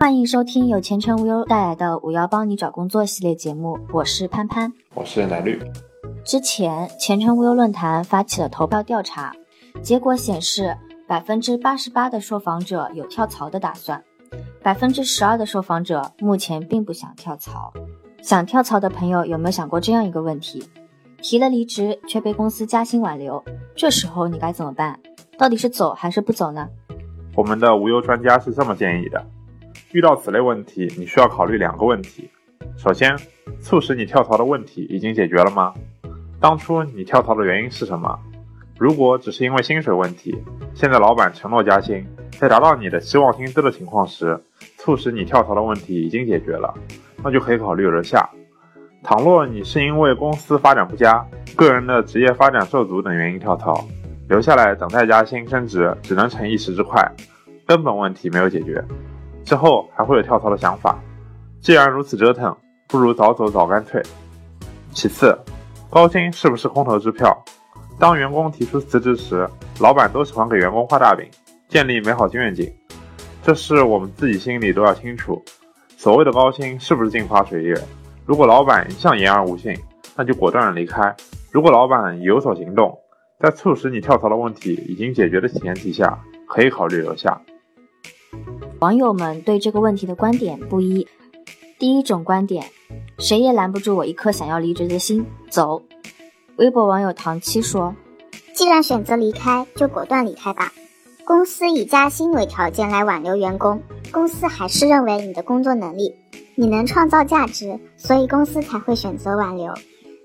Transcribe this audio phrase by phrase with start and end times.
[0.00, 5.60] 欢迎收听由前程无忧带来的“五幺帮你找工作”系列节目，我是潘潘，我是蓝绿。
[6.24, 9.34] 之前前程无忧论坛发起了投票调查，
[9.82, 14.00] 结果显示，百分之八十八的受访者有跳槽的打算，
[14.62, 17.72] 百分之十二的受访者目前并不想跳槽。
[18.22, 20.62] 想跳槽的朋友有没有想过这样一个问题？
[21.20, 23.44] 提了离职却被公司加薪挽留，
[23.74, 25.00] 这时候你该怎么办？
[25.36, 26.68] 到底是走还是不走呢？
[27.34, 29.26] 我们的无忧专家是这么建议的：
[29.92, 32.30] 遇到此类问题，你需要考虑两个问题。
[32.76, 33.16] 首先，
[33.60, 35.72] 促使你跳槽的问题已经解决了吗？
[36.38, 38.18] 当初你跳槽的原因是什么？
[38.78, 40.36] 如果只是因为薪水问题，
[40.74, 42.06] 现在老板承诺加薪，
[42.38, 44.38] 在达到你的期望薪资的情况时，
[44.76, 46.72] 促使你跳槽的问题已经解决了，
[47.24, 48.28] 那就可以考虑留下。
[49.02, 51.24] 倘若你是因为公司发展不佳、
[51.56, 53.88] 个人的职业发展受阻等原因跳槽，
[54.28, 57.02] 留下来等待加薪升职，只能逞一时之快，
[57.66, 58.84] 根本问题没有解决，
[59.48, 60.98] 之后还会有跳槽的想法。
[61.58, 62.54] 既然如此折腾，
[62.86, 64.02] 不如早走早干脆。
[64.92, 65.34] 其次，
[65.88, 67.34] 高薪是不是空头支票？
[67.98, 69.48] 当员工提出辞职时，
[69.80, 71.26] 老板都喜欢给员工画大饼，
[71.66, 72.70] 建立美好愿景，
[73.42, 75.42] 这是我们自己心里都要清楚。
[75.96, 77.74] 所谓的高薪是不是镜花水月？
[78.26, 79.74] 如果老板一向言而无信，
[80.14, 81.10] 那就果断的离开；
[81.50, 82.98] 如果老板有所行动，
[83.40, 87.40] 在促使你跳槽的问题已经解决的前提下，可以考虑留下。
[88.80, 91.06] 网友们对这个问题的观点不一。
[91.80, 92.64] 第一种观点，
[93.18, 95.82] 谁也拦不住我一颗想要离职的心，走。
[96.56, 97.94] 微博网友唐七说
[98.54, 100.72] ：“既然选择离开，就果断离开吧。
[101.24, 103.80] 公司以加薪为条件来挽留员工，
[104.12, 106.14] 公司还是认为你的工作能力，
[106.54, 109.74] 你能创造价值，所以公司才会选择挽留。”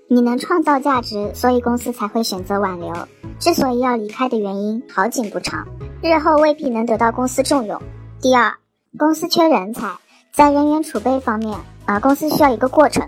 [0.06, 2.92] 你能创造价值，所以公司才会选择挽留。
[3.38, 5.66] 之所以要离开的原因，好景不长，
[6.02, 7.80] 日后未必能得到公司重用。
[8.24, 8.54] 第二，
[8.96, 9.86] 公司缺人才，
[10.32, 13.06] 在人员储备方面，啊，公司需要一个过程。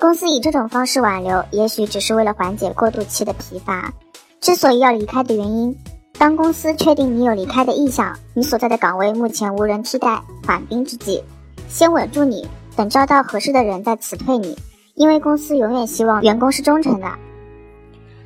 [0.00, 3.92] 公司以这种方式挽留，也许只是为了缓解过渡期的疲乏。
[4.40, 5.76] 之所以要离开的原因，
[6.18, 11.22] 当公司确定你有离开的意向，你所在的岗位目前无人替代，缓兵之计，
[11.68, 12.44] 先稳住你，
[12.74, 14.58] 等招到合适的人再辞退你。
[14.96, 17.06] 因为公司永远希望员工是忠诚的。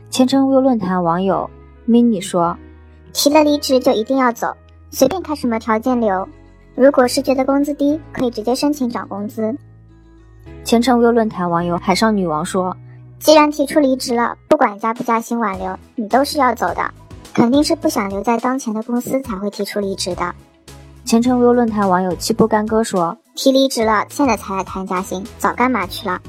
[0.08, 1.50] 前程无忧论坛网友
[1.86, 2.56] mini 说
[3.12, 4.56] ：“提了离职就一定要走，
[4.92, 6.28] 随便开什么条件留。
[6.76, 9.56] 如果是觉得工资低，可以直接申请涨工资。”
[10.64, 12.76] 前程无忧论坛网友海上女王说
[13.18, 16.88] ：“既然提出离职了，不管加不加薪挽留，你都是要走的，
[17.34, 20.34] 肯定是不想留在当前的公司才会提出离职的。”
[21.04, 26.20] 前程无忧论坛网友七不干哥说：“提离职了，现在才来谈加薪，早干嘛去了？”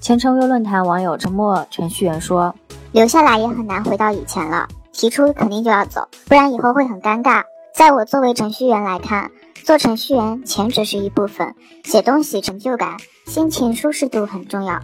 [0.00, 2.54] 前程无忧论坛网友沉默程序员说
[2.92, 7.42] ：“留下来也很难回到以前了，提出肯定就要走，不然以后会很尴尬。
[7.80, 14.78] 在我作为程序员来看，做程序员钱只是一部分，写东西成就感、心情舒适度很重要。”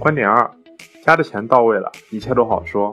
[0.00, 0.50] 观点二：
[1.04, 2.92] 加的钱到位了，一切都好说。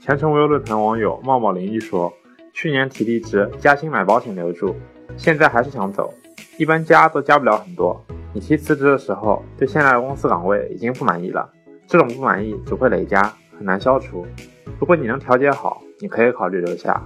[0.00, 2.12] 前程无忧论坛网友茂茂零一说
[2.54, 4.76] ：“去年提离职，加薪买保险留住，
[5.16, 6.14] 现在还是想走，
[6.56, 8.00] 一般加都加不了很多。”
[8.32, 11.50] 你提辞职的时候，对现在的公司岗位已经不满意了，
[11.88, 13.20] 这种不满意只会累加，
[13.58, 14.24] 很难消除。
[14.78, 17.04] 如果你能调节好，你可以考虑留下。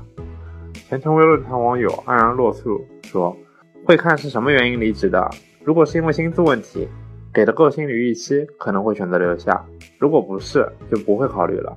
[0.89, 3.37] 前程无忧论坛网友安然落素说
[3.85, 5.29] ：“会看是什么原因离职的，
[5.65, 6.89] 如果是因为薪资问题，
[7.35, 9.67] 给的够心理预期，可能会选择留下；
[9.99, 11.77] 如果不是，就不会考虑了。”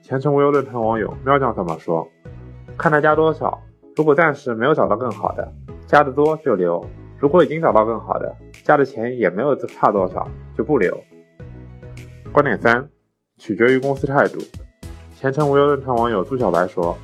[0.00, 2.08] 前程无忧论坛网友喵酱怎么说？
[2.78, 3.60] 看他加多少，
[3.94, 5.52] 如果暂时没有找到更好的，
[5.86, 6.82] 加的多就留。
[7.18, 10.98] 如果已经找到更好的，加的钱也没有差多少，就不留。
[12.32, 12.88] 观点三，
[13.36, 14.38] 取决于公司态度。
[15.14, 16.96] 前程无忧论坛网友朱小白说：“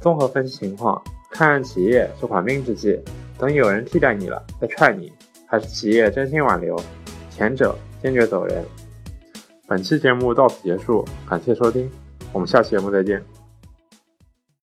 [0.00, 2.98] 综合分析情况，看企业是缓兵之计，
[3.38, 5.12] 等有人替代你了再踹你，
[5.46, 6.80] 还是企业真心挽留，
[7.30, 8.64] 前者坚决走人。”
[9.66, 11.90] 本期节目到此结束，感谢收听，
[12.32, 13.37] 我们下期节目再见。